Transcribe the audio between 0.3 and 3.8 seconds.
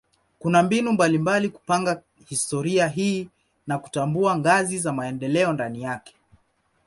Kuna mbinu mbalimbali kupanga historia hii na